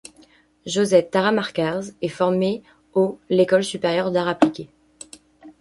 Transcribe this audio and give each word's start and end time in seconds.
Josette 0.65 1.11
Taramarcaz 1.11 1.93
est 2.01 2.07
formée 2.07 2.63
au 2.95 3.19
L'École 3.29 3.63
supérieure 3.63 4.09
d'arts 4.09 4.29
appliqués. 4.29 4.71